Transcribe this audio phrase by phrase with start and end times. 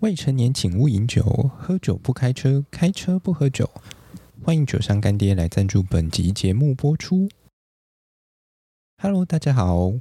[0.00, 3.70] 未成年请勿饮酒，喝酒不开车，开车不喝酒。
[4.44, 7.30] 欢迎酒商干爹来赞助本集节目播出。
[9.02, 9.94] Hello，大家好，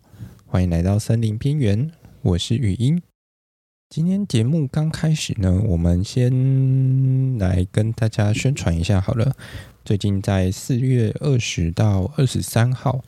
[0.45, 1.89] 欢迎来到森林边缘，
[2.23, 3.01] 我是语音。
[3.89, 9.33] 今天节目刚开始呢，我们先来跟大家宣传一下好了。
[9.85, 13.01] 最近在四月二十到二十三号，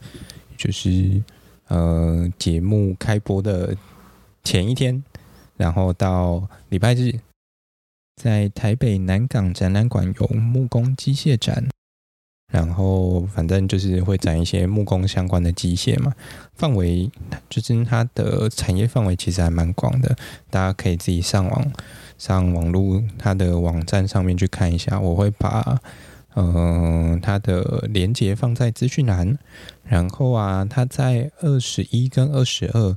[0.56, 1.22] 就是
[1.68, 3.76] 呃节目开播的
[4.42, 5.04] 前一天。
[5.58, 7.20] 然后到礼拜日，
[8.16, 11.68] 在台北南港展览馆有木工机械展，
[12.54, 16.14] 然后反正就是会展一些木工相关的机械嘛，
[16.54, 17.12] 范围
[17.50, 20.16] 就是它的产业范围其实还蛮广的，
[20.50, 21.72] 大家可以自己上网
[22.18, 25.82] 上网络它的网站上面去看一下，我会把。
[26.40, 29.40] 嗯，它的连接放在资讯栏，
[29.84, 32.96] 然后啊，它在二十一跟二十二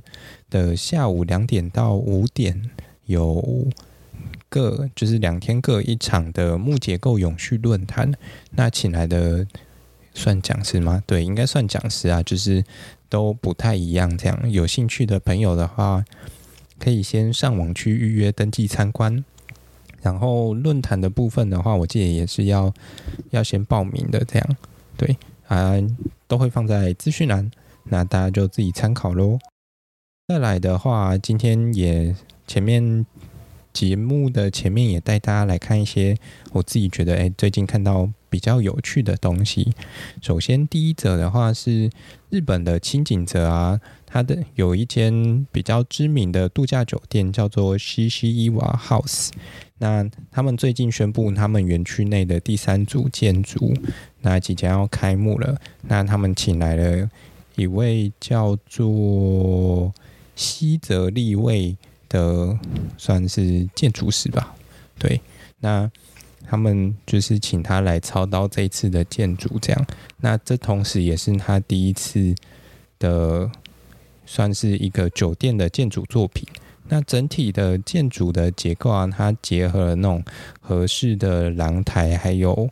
[0.51, 2.69] 的下午两点到五点
[3.07, 3.67] 有
[4.49, 8.11] 各就是两天各一场的木结构永续论坛。
[8.51, 9.47] 那请来的
[10.13, 11.01] 算讲师吗？
[11.07, 12.63] 对，应该算讲师啊，就是
[13.09, 14.15] 都不太一样。
[14.17, 16.03] 这样有兴趣的朋友的话，
[16.77, 19.23] 可以先上网去预约登记参观。
[20.01, 22.73] 然后论坛的部分的话，我记得也是要
[23.29, 24.57] 要先报名的，这样
[24.97, 25.15] 对
[25.47, 25.73] 啊，
[26.27, 27.49] 都会放在资讯栏，
[27.85, 29.39] 那大家就自己参考喽。
[30.31, 32.15] 再来的话，今天也
[32.47, 33.05] 前面
[33.73, 36.15] 节目的前面也带大家来看一些
[36.53, 39.73] 我自己觉得哎，最近看到比较有趣的东西。
[40.21, 41.89] 首先第一则的话是
[42.29, 49.31] 日本的清井泽啊，它的有一间比较知名的度假酒店叫做西西伊瓦 House。
[49.79, 53.73] 那他们最近宣布，他们园区内的第三组建筑，
[54.21, 55.59] 那即将要开幕了。
[55.81, 57.09] 那他们请来了
[57.57, 59.93] 一位叫做
[60.35, 61.75] 西泽立卫
[62.09, 62.57] 的，
[62.97, 64.55] 算是建筑师吧。
[64.97, 65.21] 对，
[65.59, 65.89] 那
[66.45, 69.85] 他们就是请他来操刀这一次的建筑，这样。
[70.17, 72.35] 那这同时也是他第一次
[72.99, 73.49] 的，
[74.25, 76.47] 算是一个酒店的建筑作品。
[76.87, 80.21] 那整体的建筑的结构啊，它结合了那种
[80.59, 82.69] 合适的阳台，还有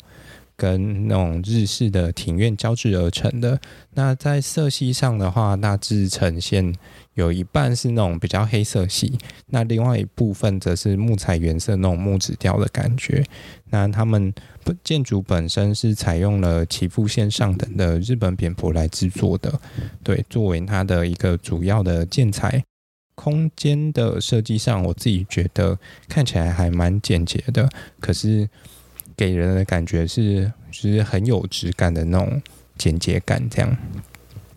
[0.60, 3.58] 跟那种日式的庭院交织而成的。
[3.94, 6.76] 那在色系上的话，大致呈现
[7.14, 9.18] 有一半是那种比较黑色系，
[9.48, 13.24] 那另外一部分则是木材原色那种木质调的感觉。
[13.70, 14.34] 那他们
[14.84, 19.60] 建筑本身是采用了岐阜县上等的日本扁柏来制作的，
[20.04, 22.62] 对，作为它的一个主要的建材。
[23.16, 25.78] 空间的设计上，我自己觉得
[26.08, 27.68] 看起来还蛮简洁的，
[28.00, 28.50] 可是
[29.20, 32.42] 给人的感觉是就是很有质感的那种
[32.78, 33.50] 简洁感。
[33.50, 33.78] 这样，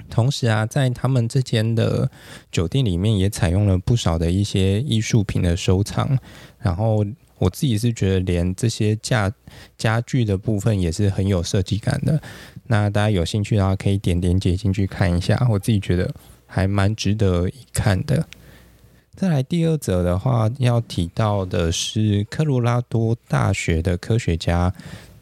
[0.08, 2.08] 同时啊，在他们这间的
[2.52, 6.16] 酒店里面也采用了不少的一些艺术品的收藏。
[6.60, 7.04] 然后
[7.38, 9.32] 我自己是觉得，连这些家
[9.76, 12.22] 家具的部分也是很有设计感的。
[12.68, 15.44] 那大家有兴趣的话，可以点点点进去看一下。
[15.50, 16.08] 我自己觉得
[16.46, 18.24] 还蛮值得一看的。
[19.14, 24.72] 再来第二则的话，要提到的是科罗拉多大学的科学家。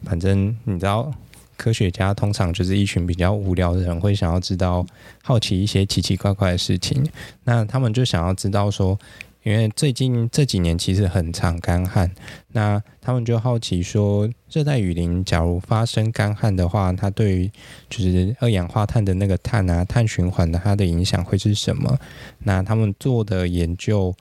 [0.03, 1.11] 反正你知道，
[1.57, 4.85] 科学家通常就是一群比较无聊的人，会想要知道、
[5.23, 7.05] 好奇一些奇奇怪怪的事情。
[7.43, 8.97] 那他们就想要知道说。
[9.43, 12.11] 因为最近这几年其实很常干旱，
[12.49, 17.51] 那他们就好奇说，热带雨林假如发生干旱的话，它对于
[17.89, 21.97] 就是二氧化碳的那个碳啊，碳循环的它的影响会是什么？
[22.39, 24.15] 那他们做的研究。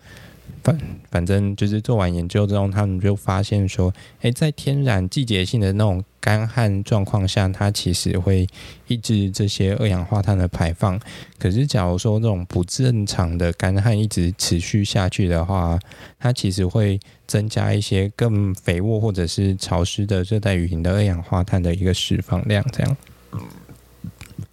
[0.63, 0.79] 反
[1.11, 8.47] 反正就是做完研究之后，他们就发现说，诶，在天然季节性的那种干旱状况下，它其实会
[8.87, 11.01] 抑制这些二氧化碳的排放。
[11.39, 15.79] 可是，假如说这种不正常的干旱一直持续下去的话，
[16.19, 22.97] 它其实会增加一些更肥沃或者是潮湿的热带雨林的二氧化碳的一个释放量，这样。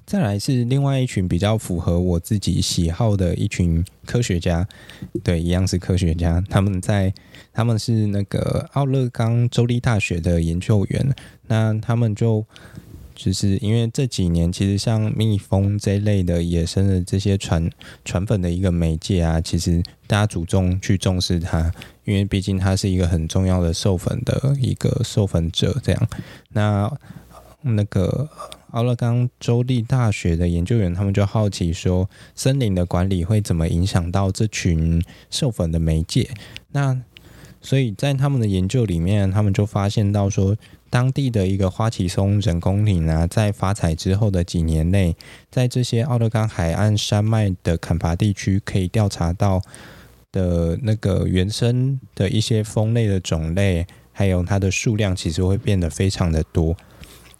[0.07, 4.65] 再来是另外一群比较符合我自己喜好的一群科学家，
[5.21, 6.41] 对，一样是科学家。
[6.49, 7.13] 他们在
[7.51, 11.13] 他们是那个奥勒冈州立大学的研究员，
[11.47, 12.45] 那他们就
[13.13, 17.69] 就是因为这几年其实像蜜蜂这类的野生的这些传
[18.05, 21.69] 传粉的一个媒介啊，其实大家主动去重视它，
[22.05, 26.07] 因为毕竟它是一个很重要的授粉的一个授粉者，这样。
[26.53, 26.89] 那
[27.61, 28.29] 那个。
[28.71, 35.01] 奥勒冈州立大学的研究员，他们就好奇说，森林的管理会怎么影响到这群
[35.31, 36.29] 授粉的媒介？
[36.73, 37.01] 那
[37.61, 40.55] 所以在他们的研究里面，他们就发现到说，
[40.89, 45.15] 当地的一个花旗松人工林啊，在发采之后的几年内，
[45.49, 49.61] 在这些奥勒冈海岸山脉的砍伐地区，可以调查到
[50.33, 56.75] 的那个原生的一些蜂类的种类，还有它的数量，其实会变得非常的多。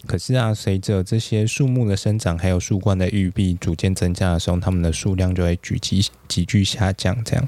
[0.08, 7.16] 可是啊，随着这些树木的生长，还有树冠的育碧逐渐增加的时候，它们的数量就会急剧急剧下降。
[7.24, 7.48] 这样，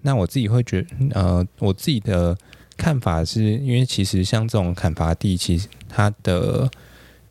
[0.00, 2.36] 那我自己会觉得，呃，我自己的
[2.76, 6.68] 看法是因为其实像这种砍伐地，其实它的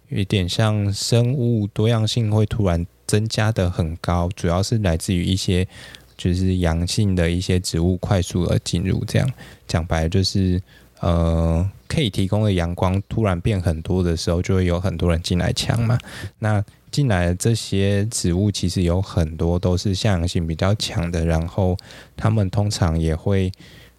[0.09, 5.68] 有点像生物多样性会突然增加的很高，主要是来自于一些
[6.15, 9.03] 就是阳性的一些植物快速的进入。
[9.06, 9.30] 这样
[9.68, 10.62] 讲白了就是。
[11.01, 15.97] 呃，可以提供的阳光突然变很多的时候，就会有很多人进来抢嘛。
[16.39, 21.77] 那进来的这些植物，其实有很多都是向阳性比较强的，然后
[22.15, 23.51] 它们通常也会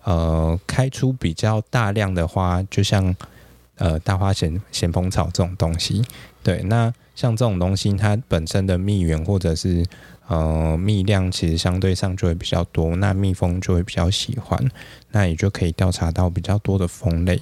[0.04, 3.14] 呃开出比较大量的花，就像
[3.76, 6.02] 呃大花咸咸丰草这种东西。
[6.42, 9.84] 对，那像这种东西，它本身的蜜源或者是
[10.28, 14.58] 呃，蜜量其实相对上就会比较多，那蜜蜂就会比较喜欢，
[15.10, 17.40] 那也就可以调查到比较多的蜂类。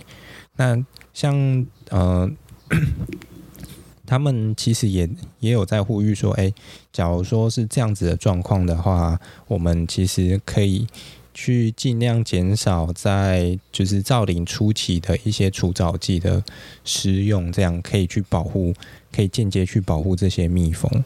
[0.57, 2.31] 那像呃，
[4.07, 5.09] 他们其实也
[5.41, 6.53] 也有在呼吁说，哎、
[6.93, 9.19] 假如说是这样子的状况的话，
[9.49, 10.87] 我们其实可以
[11.33, 16.45] 去尽量减少在就是造林初期的一些除藻剂的
[16.85, 18.75] 施用，这样可以去保护，
[19.11, 21.05] 可以间接去保护这些蜜蜂。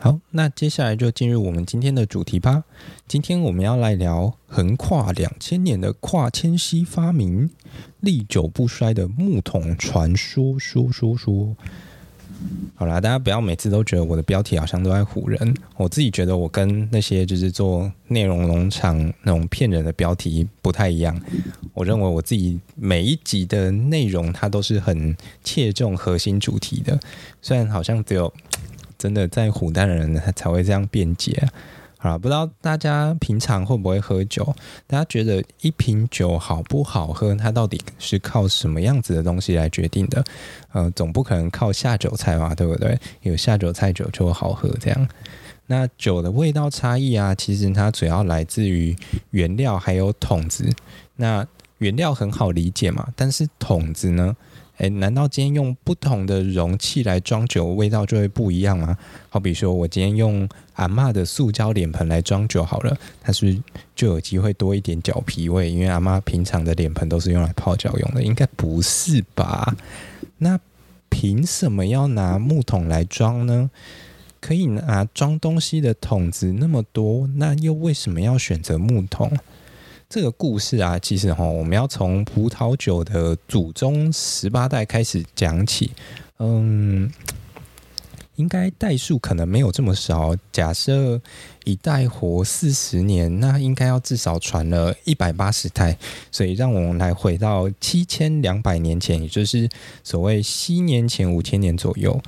[0.00, 2.62] 好，那接下来就进入我们今天的主题吧。
[3.08, 7.50] 今天我们要来聊横跨两千年的跨千禧发明，
[7.98, 10.56] 历久不衰的木桶传说。
[10.56, 11.56] 说说说，
[12.76, 15.52] 好啦，大家不要每次都觉得我的标题好像都在唬人。
[15.76, 21.20] 我自己觉得我跟那些就是做内容农场那种骗人的标题不太一样。
[21.74, 27.00] 我认为我自己每一集的内容它都是很切中核心主题的，
[27.42, 28.32] 虽然好像只有。
[28.98, 31.48] 真的在虎丹的人，他才会这样辩解。
[32.00, 34.54] 好了，不知道大家平常会不会喝酒？
[34.86, 40.22] 大家觉得一瓶酒好不好喝，它到底是靠什么样子的东西来决定的？
[40.72, 42.96] 呃，总不可能靠下酒菜嘛，对不对？
[43.22, 45.08] 有下酒菜酒就好喝这样。
[45.66, 48.96] 那酒的味道差异啊，其实它主要来自于
[49.30, 50.70] 原料还有桶子。
[51.16, 51.44] 那
[51.78, 54.36] 原料很好理解嘛，但是桶子呢？
[54.78, 58.96] 诶，难道今天用不同的容器来装酒，味道就会不一样吗？
[59.28, 63.60] 好比说，我今天用阿嬷的塑胶脸盆来装酒好了，它是
[63.96, 65.70] 就有机会多一点脚皮味？
[65.70, 69.76] 因为阿嬷平常的脸盆都是用来泡脚用的，应该不是吧？
[70.38, 70.58] 那
[71.08, 73.70] 凭什么要拿木桶来装呢？
[74.40, 79.32] 可以拿装东西的桶子那么多，那又为什么要选择木桶？
[80.10, 85.90] 这个故事啊，其实哈，我们要从葡萄酒的祖宗十八代开始讲起。
[86.38, 87.12] 嗯，
[88.36, 90.34] 应该代数可能没有这么少。
[90.50, 91.20] 假设
[91.64, 95.98] 一代活四十年，那应该要至少传了一百八十代。
[96.32, 99.68] 所以，让我们来回到七千两百年前，也就是
[100.02, 102.18] 所谓西年前五千年左右。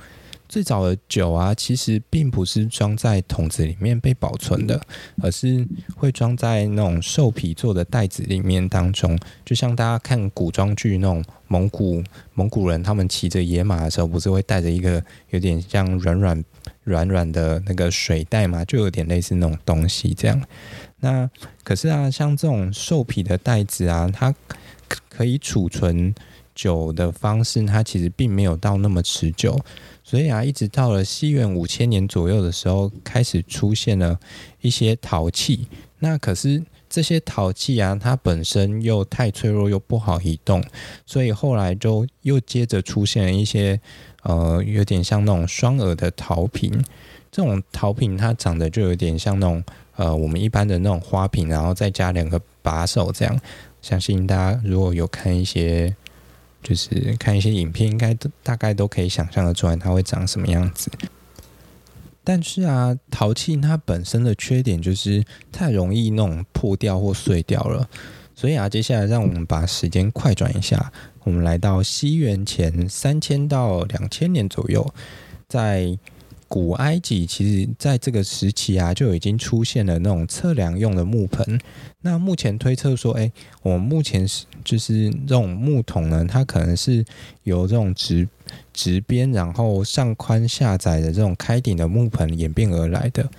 [0.51, 4.81] 最早的酒啊，其实并不是装在桶子里面被保存的，
[5.23, 5.65] 而是
[5.95, 9.17] 会装在那种兽皮做的袋子里面当中。
[9.45, 12.03] 就像大家看古装剧那种蒙古
[12.33, 16.43] 蒙古人，他们骑着野马的时候，不是会带着一个有点像软软
[16.83, 18.65] 软软的那个水袋嘛？
[18.65, 20.43] 就有点类似那种东西这样。
[20.99, 21.29] 那
[21.63, 24.35] 可是啊，像这种兽皮的袋子啊，它
[25.07, 26.13] 可以储存
[26.53, 29.57] 酒的方式，它其实并没有到那么持久。
[30.11, 34.19] 所以啊，一直到了西元五千年左右的时候，开始出现了
[34.59, 35.69] 一些陶器。
[35.99, 40.61] 那可是这些陶器啊，它本身又太脆弱又不好移动，
[41.05, 43.79] 所以后来就又接着出现了一些
[44.23, 46.83] 呃，有点像那种双耳的陶瓶。
[47.31, 49.63] 这种陶瓶它长得就有点像那种
[49.95, 53.39] 呃，我们一般的那种花瓶，然后再加两个把手这样。
[53.81, 55.95] 相信大家如果有看一些。
[56.61, 60.91] 就是看一些影片，应该都大概都可以想象的出来它会长什么样子。
[62.23, 67.89] 但是啊，陶器它本身的缺点就是太容易弄破掉或碎掉了。
[68.35, 70.91] 所以啊，接下来让我们把时间快转一下，
[71.23, 74.93] 我们来到西元前三千到两千年左右，
[75.47, 75.97] 在。
[76.51, 81.57] 古埃及其实在这个时期啊，就已经出现了那种测量用的木盆。
[82.01, 83.31] 那目前推测说，哎，
[83.61, 87.05] 我目前是就是这种木桶呢，它可能是
[87.43, 88.27] 由这种直
[88.73, 93.29] 直边，然后上宽下窄的这种开顶的木盆演变而来的。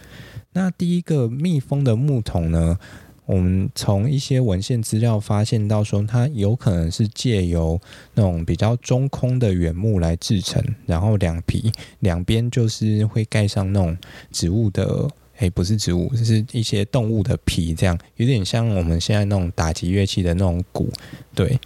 [0.54, 2.78] 那第一个密封的木桶呢，
[3.24, 7.80] 我们从一些文献资料发现到说，它有可能是借由
[8.14, 13.96] 那种比较中空的原木来制成，然后两皮两边就是会盖上那种
[14.30, 20.88] 植物的诶、不是植物，就是一些动物的皮，这样有点像我们现在那种打击乐器的那种鼓，
[21.34, 21.58] 对，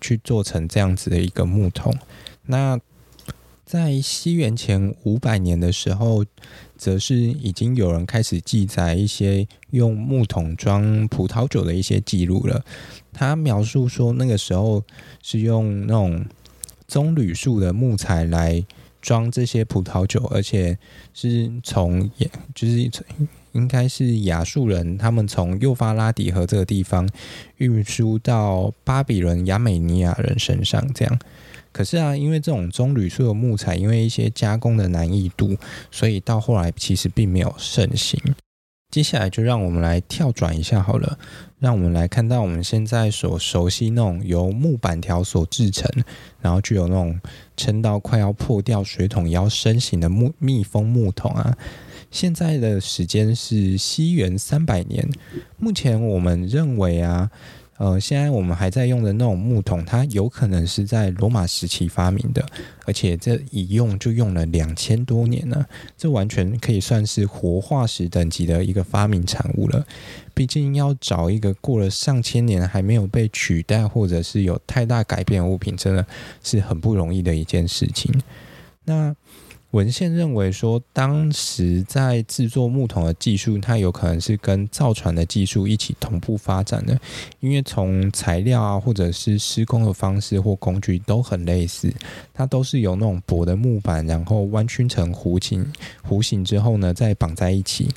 [0.00, 1.94] 去做成这样子的一个木桶。
[2.46, 2.80] 那
[3.66, 6.24] 在西元前五百年的时候，
[6.80, 12.64] 则是已经有人开始记载一些用木桶装葡萄酒的一些记录了。
[13.12, 14.82] 他描述说，那个时候
[15.22, 16.24] 是用那种
[16.88, 18.64] 棕榈树的木材来
[19.02, 20.78] 装这些葡萄酒，而且
[21.12, 22.90] 是从也就是
[23.52, 27.06] 应该是亚述人他们从幼发拉底河这个地方
[27.58, 31.18] 运输到巴比伦亚美尼亚人身上，这样。
[31.72, 35.56] 可是啊，因为这种棕榈树的木材，因为一些加工的难易度，
[35.90, 38.18] 所以到后来其实并没有盛行。
[38.90, 41.16] 接下来就让我们来跳转一下好了，
[41.60, 45.88] 让我们来看到我们现在所熟悉那种由木板条所制成，
[46.40, 47.20] 然后具有那种
[47.56, 51.56] 撑到快要破掉水桶腰身形的木密封木桶啊。
[52.10, 55.08] 现在的时间是西元三百年，
[55.56, 57.30] 目前我们认为啊。
[57.80, 62.44] 呃，现在我们还在用的那种木桶，它有可能是在罗马时期发明的，
[62.84, 69.82] 而且这一用就用了两千多年了，这完全可以算是活化石等级的一个发明产物了。
[70.34, 76.06] 毕竟要找一个过了上千年还没有被取代或者是有太大改变的物品，真的
[76.44, 78.12] 是很不容易的一件事情。
[78.84, 79.16] 那。
[79.72, 86.98] 文献认为说，当时在制作木桶的技术，它有可能是跟造船的技术一起同步发展的，
[87.38, 91.92] 因为从材料啊，或者是施工的方式或工具都很类似，
[92.34, 95.64] 它都是由那种薄的木板，然后弯曲成弧形，
[96.08, 97.88] 弧形之后呢，再绑在一起。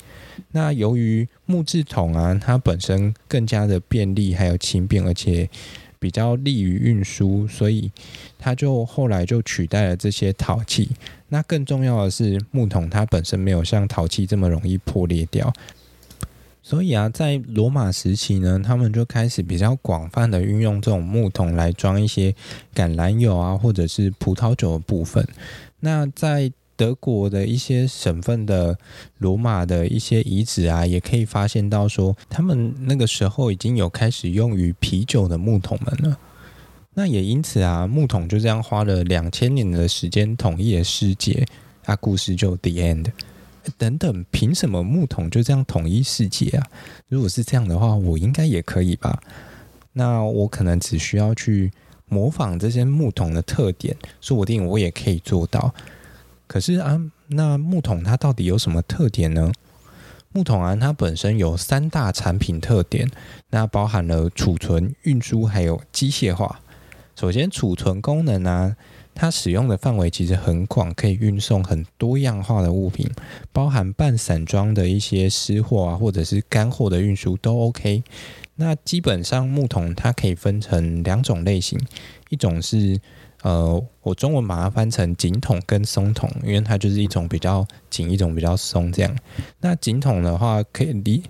[0.52, 5.50] 那由于木质桶啊，它本身更加的便利，还有轻便，而且
[5.98, 7.90] 比较利于运输，所以
[8.38, 10.90] 它就后来就取代了这些陶器。
[11.34, 15.52] 那更重要的是，木桶它本身没有像陶器这么容易破裂掉，
[16.62, 22.32] 所以啊，在罗马时期呢，他们就开始比较广泛的运用这种木桶来装一些
[22.72, 25.26] 橄榄油啊，或者是葡萄酒的部分。
[25.80, 28.78] 那在德国的一些省份的
[29.18, 36.16] 罗马的一些遗址啊，也可以发现到说，他们那个时候已经有开始用于啤酒的木桶们了。
[36.94, 41.44] 那也因此啊，木桶就这样花了两千年的时间统一了世界，
[41.84, 43.06] 啊，故事就 the end。
[43.78, 46.66] 等等，凭什么木桶就这样统一世界啊？
[47.08, 49.18] 如果是这样的话，我应该也可以吧？
[49.94, 51.72] 那我可能只需要去
[52.08, 55.74] 模仿这些木桶的特点，说不定我也可以做到。
[56.46, 59.50] 可是啊，那木桶它到底有什么特点呢？
[60.32, 63.10] 木桶啊，它本身有三大产品特点，
[63.50, 66.60] 那包含了储存、运输还有机械化。
[67.14, 68.76] 首先，储存功能啊，
[69.14, 73.08] 它使用的范围其实很广，可以运送很多样化的物品，
[73.52, 78.02] 包含半散装的一些湿货啊，或者是干货的运输都 OK。
[78.56, 81.78] 那基本上木桶它可以分成两种类型，
[82.30, 83.00] 一种是。
[83.44, 89.16] 呃，我中文把它翻成紧筒跟松筒，因为它就是一种比较紧，一种比较松这样。
[89.60, 91.22] 那紧筒的话，可以离，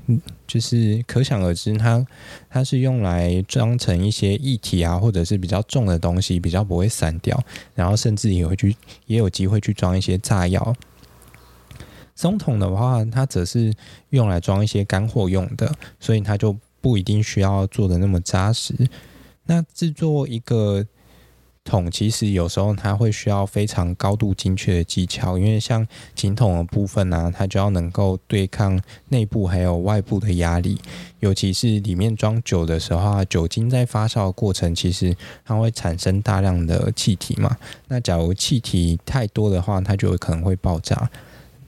[0.47, 2.07] 就是可想而知它，
[2.49, 7.37] 它是用来装成一些液体啊，或者是比较重的东西，比较不会散掉，
[7.75, 10.73] 然后甚至也会去，也有机会去装一些炸药。
[12.15, 13.75] 松筒的话，它则是
[14.11, 18.73] 用来装一些干货用的，所以它就不一定需要做的那么扎实。
[19.47, 20.87] 那制作一个。
[21.65, 30.79] 桶其实有时候它会需要非常高度精确的技巧，因为像紧筒的部分呢、啊，它就要能够对抗内部还有外部的压力，
[31.21, 37.57] 尤其是里面装酒的时候啊，酒精在发酵的过程，其实它会产生大量的气体嘛。
[37.89, 41.11] 那假如气体太多的话，它就有可能会爆炸。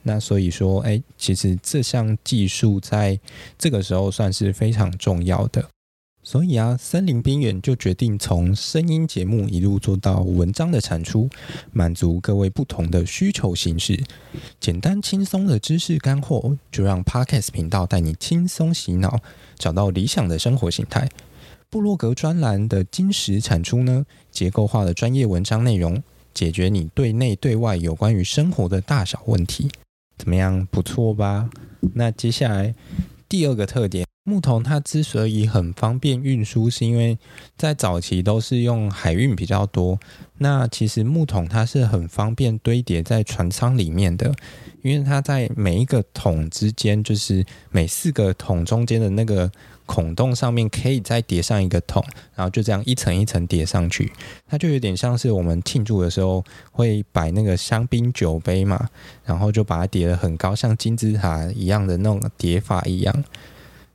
[0.03, 3.19] 那所以说，哎，其实这项技术在
[3.57, 5.67] 这个时候算是非常重要的。
[6.27, 11.29] 所以啊，森林边缘就决定从声音节目一路做到文章的产出，
[11.71, 14.03] 满足各位不同的需求形式。
[14.59, 19.21] 简单轻松的知识干货，就让 Podcast 频道带你轻松洗脑，
[19.57, 21.07] 找到理想的生活形态。
[21.69, 26.03] 布洛格专栏的金石产出呢，结构化的专业文章内容，
[26.33, 29.71] 解决你对内对外有关于生活的大小问题。
[30.17, 31.49] 怎么样，不错吧？
[31.93, 32.75] 那接下来
[33.29, 34.05] 第二个特点。
[34.29, 37.17] 木桶它之所以很方便运输，是因为
[37.55, 39.97] 在早期都是用海运比较多。
[40.39, 44.35] 那其实木桶它是很方便堆叠在船舱里面的，
[44.81, 49.49] 因为它在每一个桶之间，就是每四个桶中间的那个
[49.85, 52.03] 孔洞上面，可以再叠上一个桶，
[52.35, 54.11] 然后就这样一层一层叠上去。
[54.45, 56.43] 它就有点像是我们庆祝的时候
[56.73, 58.89] 会摆那个香槟酒杯嘛，
[59.23, 63.23] 然后就把它叠得很高，像金字塔一样的那种叠法一样。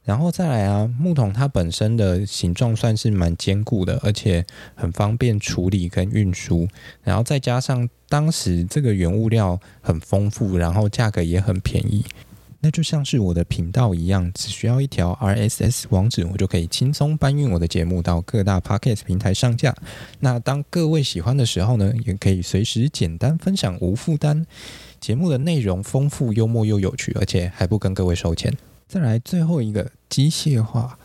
[0.05, 4.45] 然后再来啊，木桶它本身的形状算是蛮坚固的，而且
[4.75, 6.67] 很方便处理跟运输。
[7.03, 12.05] 然后再加上当时这个原物料很丰富，然后价格也很便宜，
[12.61, 19.73] 那就像是我的频道一样，只需要一条 RSS 网址，我就可以轻松搬运我的节目到各大 Podcast 平台上架。
[20.19, 24.45] 那当各位喜欢的时候呢，也可以随时简单分享，无负担。
[25.01, 28.53] 节目的内容丰富、幽默又有趣，而且还不跟各位收钱。
[28.93, 30.99] 再来最后一个机械化，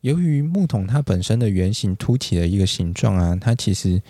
[0.00, 4.02] 由于木桶它本身的圆形凸起的一个形状啊，它其实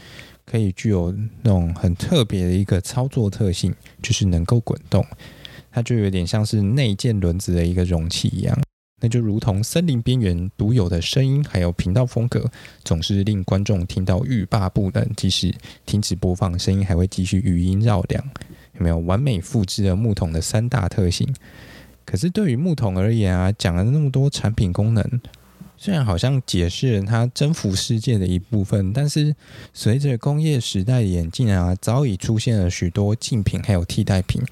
[0.46, 5.04] 可以具有那种很特别的一个操作特性，就是能够滚动，
[5.70, 8.58] 它就有点像是内建轮子的一个容器一样，
[9.02, 12.50] 那就如同森林边缘独有的声音，还有频道风格，
[12.84, 18.24] 总是令观众听到欲罢不能，即使停止播放，声音还会继续余音绕梁，
[18.78, 21.28] 有没有完美复制了木桶的三大特性？
[22.10, 25.20] 可是对于木桶而言啊，讲了那么多产品功能，
[25.76, 29.36] 虽然好像解释了它征服世界的一部分，但是
[29.72, 34.42] 随着工业时代的演进啊，早已出现了许多竞品还有替代品，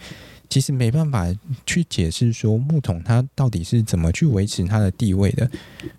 [0.49, 1.27] 其实没办法
[1.67, 5.51] 去解释说木桶它到底是怎么去维持它的地位的，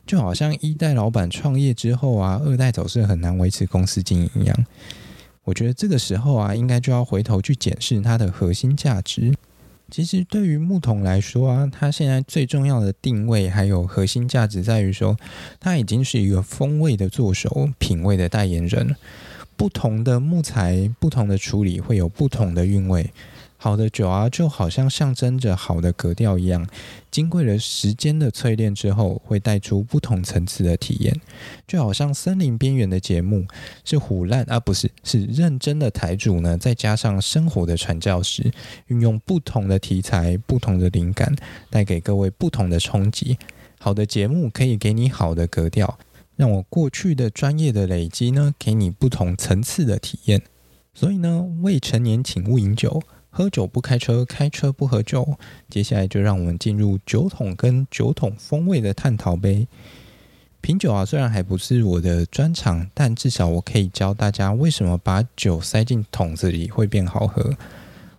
[0.07, 4.65] 就好像一代老板创业之后啊，二代总是很难维持公司经营一样。
[5.43, 9.33] 我觉得这个时候啊，应该就要回头去检视它的核心价值。
[9.89, 15.17] 其实对于木桶来说啊，它现在最重要的定位还有核心价值在于说，
[15.59, 18.95] 它已经是一个风味的作手、品味的代言人。
[19.57, 23.11] 不同的木材、不同的处理，会有不同的韵味。
[23.61, 26.65] 好的酒啊，就好像象征着好的格调一样，
[27.11, 31.13] 经过了时间的淬炼之后，会带出不同层次的体验。
[31.67, 33.45] 就好像森林边缘的节目
[33.83, 38.49] 是唬烂啊，不是，是认真的台主呢，再加上生活的传教士，
[38.87, 41.35] 运用不同的题材、不同的灵感，
[41.69, 43.37] 带给各位不同的冲击。
[43.77, 45.99] 好的节目可以给你好的格调，
[46.37, 50.41] 让我过去的专业的累积呢，给你不同层次的体验。
[50.93, 53.03] 所以呢，未成年请勿饮酒。
[53.29, 55.37] 喝酒不开车，开车不喝酒。
[55.69, 59.67] 接下来就让我们进入酒桶跟酒桶风味的探讨呗。
[60.61, 67.55] 品酒啊，虽然还不是我的专长，但至少我可以教大家为什么把酒塞进桶子里会变好喝。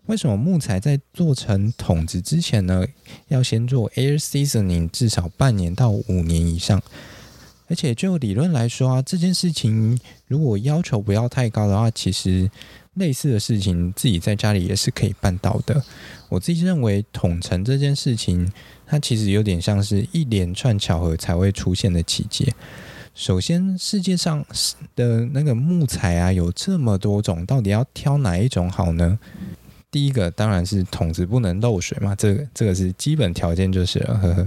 [0.07, 2.85] 为什么木材在做成桶子之前呢，
[3.29, 6.83] 要先做 air seasoning 至少半年到五年以上？
[7.71, 12.51] 而且就理论来说啊，这件事情如果要求不要太高的话，其实。
[12.95, 15.81] 类似的事情，自己在家里也是可以办到的。
[16.29, 18.51] 我自己认为，桶成这件事情，
[18.85, 22.53] 它其实有点像是一连串巧合才会出现的奇迹。
[23.15, 24.45] 首先，世界上
[24.97, 29.17] 的那个木材啊，有这么多种，到底要挑哪一种好呢？
[29.93, 34.19] 第一个当然是桶子不能漏水嘛，这个这个是基本条件就是了。
[34.19, 34.47] 呵呵。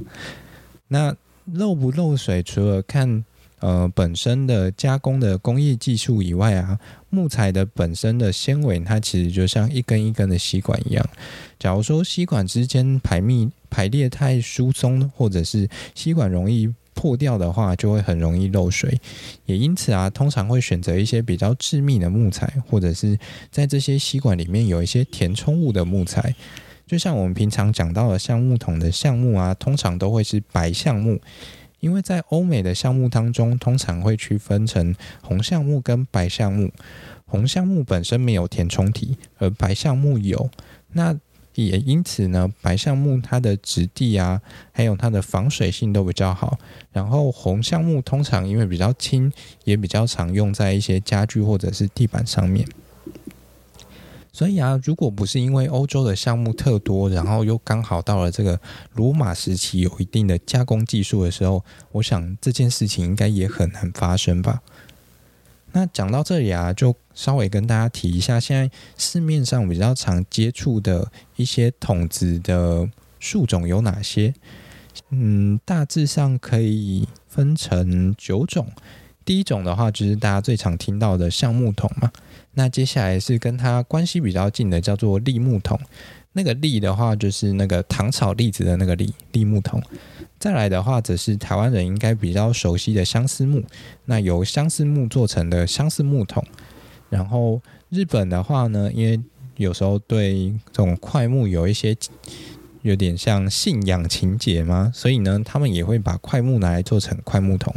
[0.89, 3.23] 那漏不漏水，除了看。
[3.59, 6.77] 呃，本身的加工的工业技术以外啊，
[7.09, 11.09] 木材的本身的纤维，它其实就像一根一根的吸管一样。
[11.57, 18.99] 假如说吸管之间排密排列太疏松，或者是吸管容易破掉的话，就会很容易漏水。
[19.45, 23.17] 也因此啊，通常会选择一些比较致密的木材，或者是
[23.49, 26.35] 在这些吸管里面有一些填充物的木材。
[26.85, 31.19] 就像我们平常讲到的橡木桶的橡木啊，通常都会是白橡木。
[31.79, 36.71] 因为在欧美的橡木当中，通常会区分成红橡木跟白橡木。
[37.25, 40.49] 红橡木本身没有填充体，而白橡木有。
[40.93, 41.13] 那
[41.55, 44.41] 也因此呢，白橡木它的质地啊，
[44.71, 46.57] 还有它的防水性都比较好。
[46.93, 49.29] 然后红橡木通常因为比较轻，
[49.65, 52.65] 也比较常用在一些家具或者是地板上面。
[54.33, 58.59] 所以啊，如果不是因为欧洲的项目特多，然后又刚好到了这个
[58.95, 64.63] 罗马时期有一定的加工技术的时候，我想这件事情应该也很难发生吧。
[65.71, 74.33] 那讲到这里啊，就稍微跟大家提一下，现在市面上比较常接触的一些桶子的树种有哪些？
[75.09, 78.67] 嗯，大致上可以分成九种。
[79.23, 82.11] 第一种的话，就是大家最常听到的橡木桶嘛。
[82.53, 85.79] 那接下来是跟它关系比较近的，叫做櫟木桶。
[86.33, 89.81] 那个栗的话，就是那个糖炒栗子的那个栗栗木桶。
[90.39, 93.63] 再来的话，则是台湾人应该比较熟悉的相思木，
[94.05, 96.43] 那由相思木做成的相思木桶。
[97.09, 99.19] 然后日本的话呢，因为
[99.57, 101.95] 有时候对这种快木有一些
[102.81, 107.73] 有点像信仰情节嘛，所以呢，他们也会把快木拿来做成快木桶。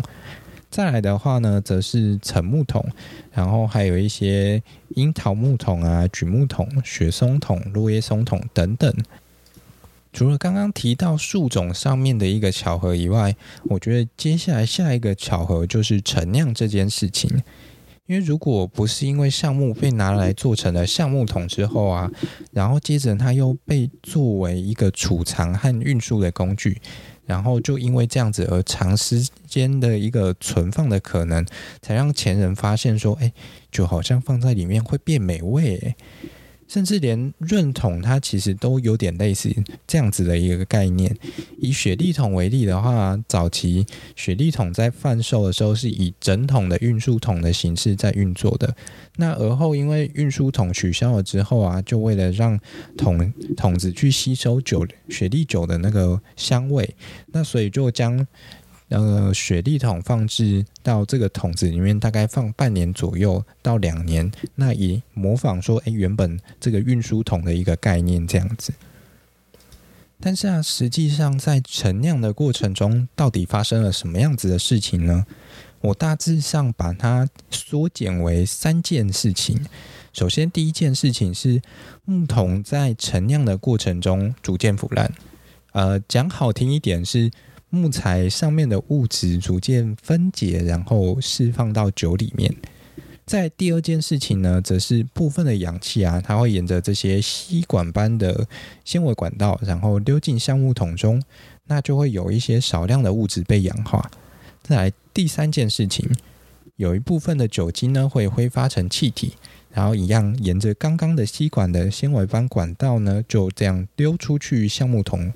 [0.77, 2.85] 再来的话呢，则是橙木桶，
[3.33, 8.95] 然后还有一些樱桃木桶啊、榉木桶、雪松桶、落叶松桶等等。
[10.12, 13.35] 除了刚刚提到树种上面的一个巧合以外，
[13.71, 17.43] 我觉得接下来下一个巧合就是陈酿这件事情。
[18.05, 22.11] 因为如果不是因为橡木被拿来做成了橡木桶之后啊，
[22.53, 26.81] 然后接着它又被作为一个储藏和运输的工具，
[27.27, 31.45] 然后就因为这样子而长时间的一个存放的可能，
[31.83, 33.33] 才让前人发现说，哎，
[33.71, 35.95] 就好像放在里面会变美味。
[36.69, 39.55] 甚至连润桶，它其实都有点类似
[39.87, 41.17] 这样子的一个概念。
[41.59, 48.75] 以雪莉桶为例的话，早期雪莉桶在贩售的时候是以整桶的运输桶的形式在运作的。
[49.17, 52.59] 那而后因为运输桶取消了之后啊，就为了让
[52.99, 56.95] 桶桶子去吸收酒雪莉酒的那个香味，
[57.33, 58.27] 那所以就将。
[58.88, 64.31] 呃，雪地桶放置到这个桶子里面，大概放半年左右到两年。
[64.55, 68.72] 那以模仿说，哎，原本这个运输桶的一个概念这样子。
[70.20, 75.27] 但是啊，实际上在陈酿的过程中，到底发生了什么样子的事情呢？
[75.81, 79.66] 我大致上把它缩减为三件事情。
[80.12, 81.61] 首先，第一件事情是
[82.05, 85.12] 木桶在陈酿的过程中逐渐腐烂。
[85.72, 87.33] 呃，讲好听一点是。
[87.77, 92.55] 木材上面的物质逐渐分解，然后释放到酒里面。
[93.27, 98.47] 在第二件事情呢，则是部分的氧气啊，它会沿着这些吸管般的
[98.85, 101.21] 纤维管道，然后溜进橡木桶中，
[101.67, 104.09] 那就会有一些少量的物质被氧化。
[104.62, 106.09] 再来第三件事情，
[106.77, 109.35] 有一部分的酒精呢会挥发成气体，
[109.77, 115.31] 然后一样沿着刚刚的吸管的纤维般管道呢，就这样溜出去橡木桶。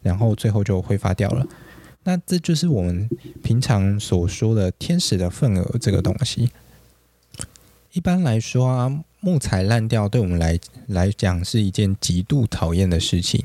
[0.00, 1.46] 然后最后就挥发掉了。
[2.04, 3.06] 那这就是我们
[3.44, 6.50] 平常所说的天使的份额这个东西。
[7.92, 13.44] 一般来说啊，木材烂掉对我们来来讲是一件极度讨厌的事情。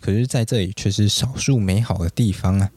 [0.00, 2.70] 可是在这里却是少数美好的地方啊。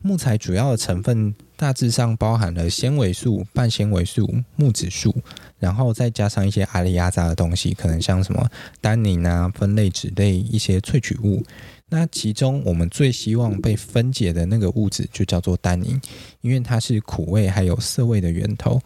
[0.00, 5.14] 木材主要的成分大致上包含了纤维素、半纤维素、木质素，
[5.58, 8.48] 然后再加上一些阿里亚杂的东西，可能像什么
[8.80, 11.42] 单宁啊、酚类、脂类一些萃取物。
[11.90, 16.00] 那其中我们最希望被分解的那个物质就叫做单宁，
[16.42, 18.80] 因为它是苦味还有涩味的源头。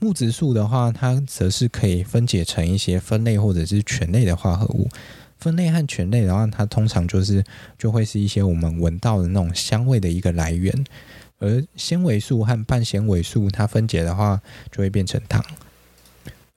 [0.00, 4.88] 木质素的话，它则是可以分解成一些酚类或者是醛类的化合物。
[5.42, 7.42] 分类和醛类的话，它通常就是
[7.76, 10.72] 就会是一些我们闻到的那种香味的一个来源。
[11.40, 15.44] 而纤维素和半纤维素，它分解的话就会变成糖。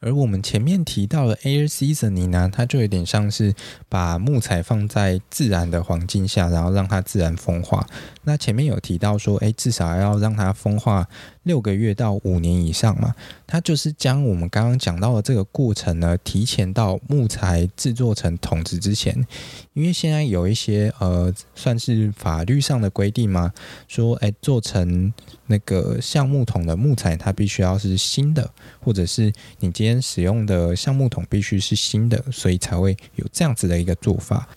[0.05, 3.51] 而我们前面提到的 air seasoning 呢，它就有点像是
[3.89, 7.87] 把木材放在自然的环境下，然后让它自然风化。
[8.23, 11.07] 那前面有提到说，诶，至少要让它风化
[11.41, 13.15] 六个月到五年以上嘛。
[13.47, 19.25] 它就是将我们刚刚讲到的这个过程呢，提前到木材制作成桶子之前。
[19.73, 23.51] 因为现在有一些呃，算是法律上的规定嘛，
[23.87, 25.11] 说，诶，做成
[25.47, 34.47] 那个橡木桶的木材，它必须要是新的，或者是你今天使用的橡木桶必须是新的，所以才会有这样子的一个做法。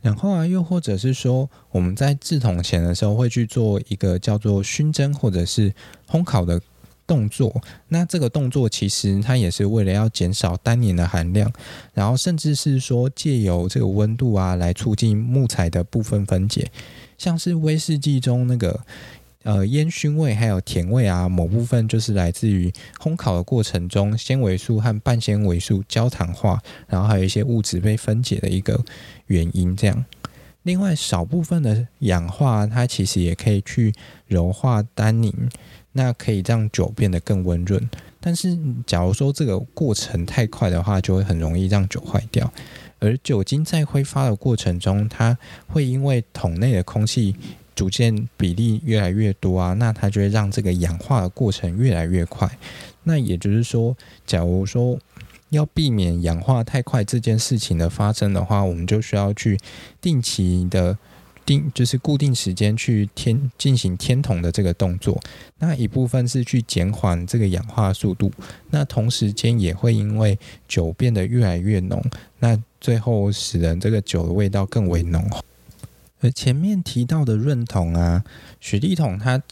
[0.00, 5.74] 然后啊，又或者是说，我们在制桶前的时候会去做一个叫做熏蒸或者是
[6.08, 6.60] 烘烤的
[7.04, 7.60] 动作。
[7.88, 11.52] 那这个动作其实它也是为了要减少单宁的含量，
[11.94, 16.70] 然后甚至是说借由这个温度啊来促进木材的部分分解。
[17.18, 18.80] 像是威士忌中那个
[19.48, 28.78] 呃烟熏味还有甜味啊，某部分就是来自于烘烤的过程中纤维素和半纤维素焦糖化，然后还有一些物质被分解的一个。
[29.28, 30.04] 原因这样，
[30.62, 33.94] 另外少部分的氧化，它其实也可以去
[34.26, 35.32] 柔化单宁，
[35.92, 37.88] 那可以让酒变得更温润。
[38.20, 42.50] 但是，假如说这个过程太快的话，就会很容易让酒坏掉。
[43.00, 47.36] 而酒精在挥发的过程中，它会因为桶内的空气
[47.78, 52.50] 逐渐比例越来越多啊，那它就会让这个氧化的过程越来越快。
[53.04, 54.98] 那也就是说，假如说。
[55.50, 59.58] 要避免氧化太快这件事情的发生的话，我们就需要去
[59.98, 60.98] 定期的
[61.46, 65.18] 定，就是固定时间去添进行添桶的这个动作。
[65.58, 68.30] 那一部分是去减缓这个氧化速度，
[68.68, 70.38] 那同时间也会因为
[70.68, 72.04] 酒变得越来越浓，
[72.40, 75.42] 那最后使人这个酒的味道更为浓厚。
[76.20, 78.24] 而前面提到的润桶啊，
[78.60, 79.42] 雪地桶它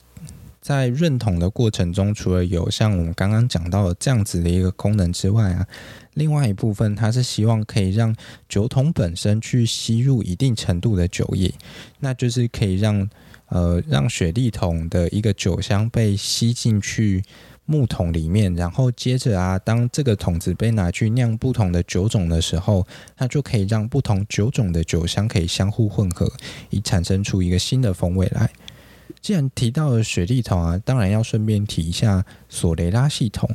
[0.61, 5.67] 在润桶的过程中，除了有像我们刚刚讲到的这样子的一个功能之外啊，
[6.15, 8.15] 另外一部分它是希望可以让
[8.49, 11.55] 酒桶本身去吸入一定程度的酒液，
[12.01, 13.09] 那就是可以让
[13.47, 17.23] 呃让雪地桶的一个酒香被吸进去。
[17.67, 26.33] 木桶里面，然后接着啊，当这个桶子被拿去酿不同的酒种的时候，它就可以让不同酒种的酒香可以相互混合，
[26.71, 28.49] 以产生出一个新的风味来。
[29.21, 33.51] 既然提到了雪莉桶啊，当然要顺便提一下索雷拉系统。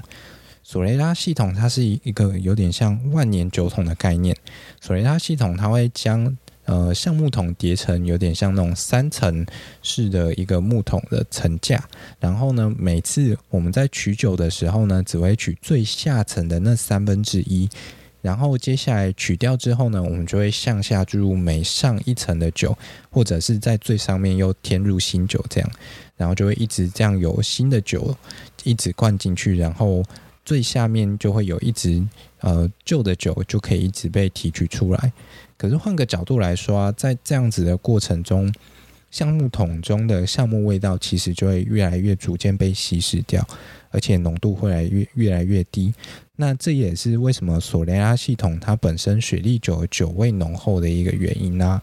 [0.63, 4.35] 索雷拉系统它是一个有点像万年酒桶的概念。
[4.79, 6.37] 索雷拉系统它会将
[6.71, 9.45] 呃，橡木桶叠成有点像那种三层
[9.83, 11.83] 式的一个木桶的层架，
[12.17, 17.67] 然后呢，每次我们在取酒的时候呢，只会取最下层的那三分之一，
[18.21, 22.77] 然后接下来取掉之后呢，我们就会向下注入每上一层的酒，
[23.09, 25.69] 或者是在最上面又添入新酒，这样，
[26.15, 28.15] 然后就会一直这样有新的酒
[28.63, 30.01] 一直灌进去，然后
[30.45, 32.01] 最下面就会有一直
[32.39, 35.11] 呃旧的酒就可以一直被提取出来。
[35.61, 38.51] 可是换个角度来说啊，在这样子的过程中，
[39.11, 43.47] 橡木桶中的橡木味道其实就会越来越逐渐被稀释掉，
[43.91, 45.93] 而且浓度会来越越来越低。
[46.35, 51.79] 那这也是为什么索雷拉系统它本身雪莉酒酒味浓厚的一个原因啊。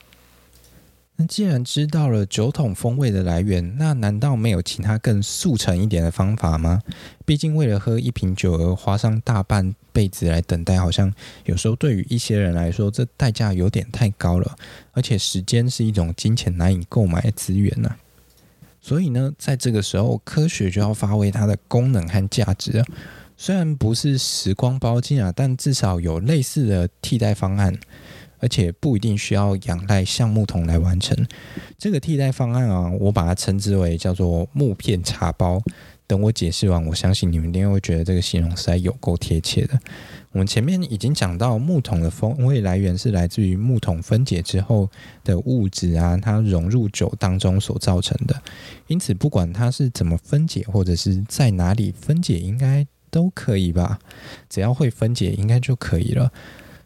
[1.14, 6.82] 那既然知道了酒桶风味的来源，那难道没有其他更速成一点的方法吗？
[7.24, 11.12] 毕竟为了喝一瓶酒而花上大半辈子来等待，好像
[11.46, 14.56] 有时候对于一些人来说，这代价有点太高了。
[14.92, 17.96] 而且时间是一种金钱难以购买的资源呐。
[18.80, 22.84] 所以呢，在这个时候，科学就要发挥它的功能和价值。
[23.36, 27.76] 虽然不是时光包金啊，但至少有类似的替代方案。
[28.40, 31.26] 而且不一定需要仰赖橡木桶来完成
[31.76, 35.60] 这个替代方案啊，我把它称之为叫做木片茶包。
[36.08, 39.78] 等我解释完，我相信你们一定会觉得这个形容实在有够贴切的。
[40.32, 44.90] 我们前面已经讲到，木桶的风味来源是来自于木桶分解之后
[45.22, 48.42] 的物质啊，它融入酒当中所造成的。
[48.86, 53.98] 因此，不管它是怎么分解，或者是在哪里分解，应该都可以吧？
[54.48, 56.32] 只要会分解，应该就可以了。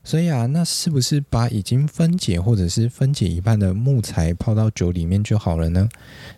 [0.05, 5.89] 所以啊，那是不是把已经分解或者是分解一半的木材泡到酒里面就好了呢？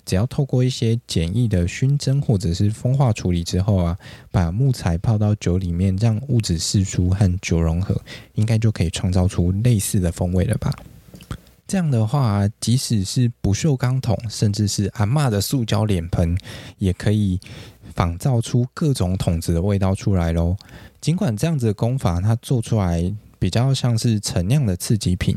[0.05, 3.97] 只要透过一些简易的熏蒸或者是风化处理之后啊，
[4.31, 7.99] 把木材泡到酒里面，让物质释出和酒融合，
[8.35, 10.71] 应该就可以创造出类似的风味了吧？
[11.67, 16.37] 这样的话，即使是不锈钢桶，甚至是阿嬷的塑胶脸盆，
[16.77, 17.41] 也可以
[17.95, 20.55] 仿造出各种桶子的味道出来喽。
[21.01, 23.11] 尽管这样子的工法，它做出来。
[23.45, 25.37] 比较像是陈酿的刺激品，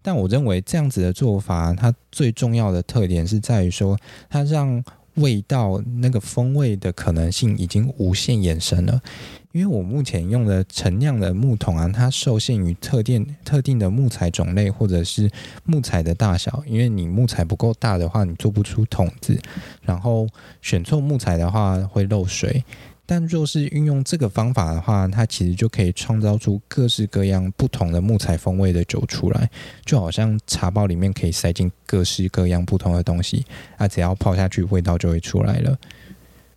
[0.00, 3.98] 但我认为这样子的做法，它最重要的特点是在于说，
[4.30, 4.80] 它让
[5.14, 9.02] 味道那个风味的可能性已经无限延伸了。
[9.50, 15.28] 因为我目前用的陈酿的木桶啊，它受限于特定特定的木材种类或者是
[15.64, 19.36] 木材的大小，因为你木材不够大的话，你做不出桶子，
[19.82, 20.28] 然后
[20.62, 22.62] 选错木材的话会漏水。
[23.10, 29.48] 但若是运用这个方法的话，它其实就可以创造出各式各样不同的木材风味的酒出来，
[29.82, 33.46] 就好像茶包里面可以塞进各式各样不同的东西，
[33.78, 35.78] 啊，只要泡下去，味道就会出来了。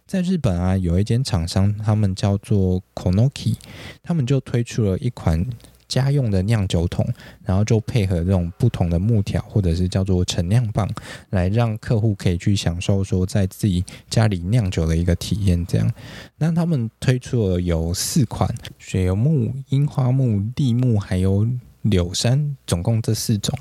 [0.05, 3.55] 在日本啊，有一间厂商，他们叫做 Konoki，
[4.03, 5.47] 他们就推出了一款。
[5.91, 7.05] 家用的酿酒桶，
[7.43, 10.89] 然后就配合这种不同的木条，或者是叫做陈酿棒，
[11.31, 15.65] 来让客户可以去享受说在自己家里酿酒的一个体验。
[15.65, 15.91] 这样，
[16.37, 18.49] 那他们推出了有四款：
[18.79, 21.45] 雪油木、樱花木、栗木，还有
[21.81, 23.53] 柳杉，总共这四种。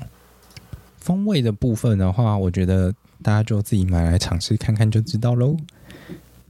[0.97, 5.57] 风味的部分的话，我觉得大家就自己买来尝试看看就知道喽。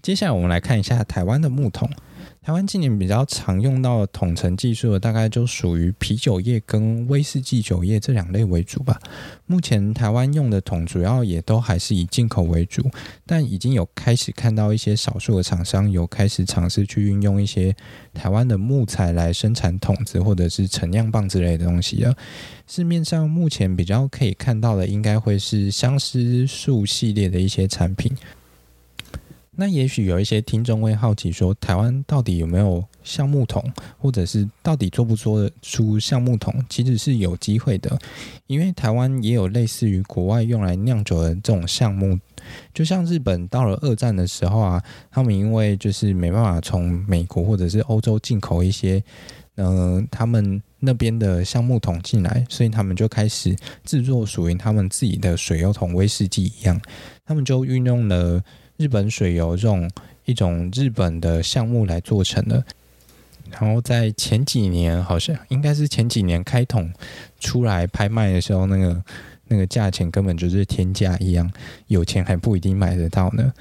[0.03, 1.89] 接下来我们来看一下台湾的木桶。
[2.43, 8.99] 台湾近年比较常用到的桶陈技术的，大概就属于啤酒业跟威士忌酒业这两类为主吧。
[9.45, 12.81] 目前台湾用的桶主要也都还是以进口为主，
[13.27, 17.75] 但已经有开始看到一些少数的厂商有开始尝试去运用一些
[18.11, 22.15] 台湾的木材来生产桶子或者是陈酿棒之类的东西了。
[22.65, 28.11] 市面上目前比较可以看到的，应该会是相思树系列的一些产品。
[29.57, 33.61] 那也许有一些听众会好奇说，台湾到底有没有橡木桶，
[33.97, 36.63] 或者是到底做不做出橡木桶？
[36.69, 37.99] 其实是有机会的，
[38.47, 42.17] 因为台湾也有类似于国外用来酿酒的这种橡木，
[42.73, 49.03] 就像日本到了二战的时候啊，他们因为就是没办法从美国或者是欧洲进口一些，
[49.55, 56.79] 嗯、呃，他们那边的橡木桶进来，所以他们就开始制作属于他们自己的水油桶威士忌一样，
[57.25, 58.41] 他们就运用了
[58.81, 59.89] 日本水油这种
[60.25, 62.63] 一种日本的项目来做成的。
[63.51, 66.89] 然后在前几年，好像应该是前几年开桶
[67.39, 69.03] 出来拍卖的时候，那个
[69.47, 71.51] 那个价钱根本就是天价一样，
[71.87, 73.53] 有钱还不一定买得到呢。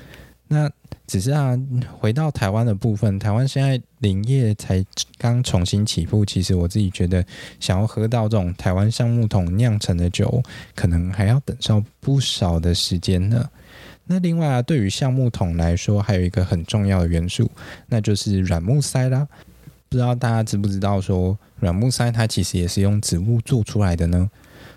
[0.47, 0.71] 那
[1.07, 1.59] 只是啊，
[1.99, 4.85] 回到台湾的部分，台湾现在林业才
[5.19, 7.25] 刚重新起步，其实我自己觉得，
[7.59, 10.41] 想要喝到这种台湾橡木桶酿成的酒，
[10.77, 13.49] 可能还要等上不少的时间呢。
[14.13, 17.49] 那另外啊，对于橡木桶来说，还有一个很重要的元素，
[17.87, 19.29] 那就是软木塞啦。
[19.89, 24.29] 不知道大家知不知道说，软木塞它其实也是用植物做出来的呢。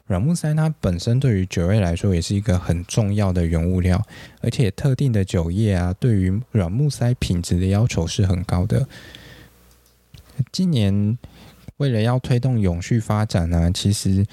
[0.05, 3.99] 软木塞它本身对于酒类来说也是一个很重要的原物料，
[4.41, 8.87] 而且特定的酒业啊，对于软木塞品质的要求是很高的。
[10.51, 11.17] 今年
[11.77, 14.23] 为了要推动永续发展呢、其实。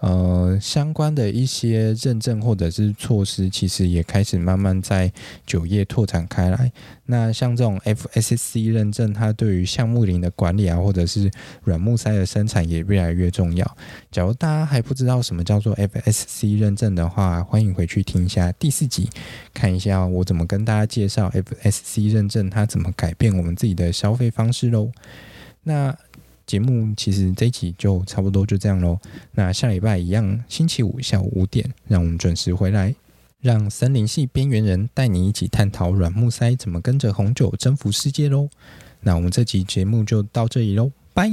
[0.00, 5.12] 呃，相关的一些认证或者是措施，其实也开始慢慢在
[5.46, 6.72] 酒业拓展开来。
[7.04, 11.30] 那像这种 FSC 认证，它对于橡木林的管理啊，或者是
[11.64, 13.76] 软木塞的生产也越来越重要。
[14.10, 19.10] 假如大家还不知道什么叫做 FSC 认证的话，欢迎回去听一下第四集，
[19.52, 24.90] 看一下我怎么跟大家介绍 FSC 认证，它怎么改变我们自己的消费方式喽。
[25.64, 25.94] 那。
[26.50, 28.98] 节目其实这一集就差不多就这样喽。
[29.30, 32.92] 那下礼拜一样，星期五下午五点，让我们准时回来，
[33.40, 38.48] 让森林系边缘人带你一起探讨软木塞怎么跟着红酒征服世界喽。
[39.02, 41.30] 那我们这集节目就到这里喽，拜。